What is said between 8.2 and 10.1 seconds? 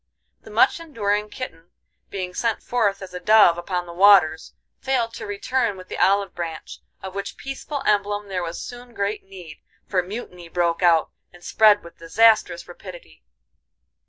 there was soon great need, for